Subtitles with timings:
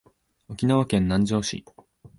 [0.47, 1.63] 沖縄県南城市